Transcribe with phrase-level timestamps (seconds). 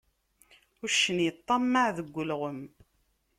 [0.85, 2.61] Uccen iṭṭammaɛ deg ulɣem.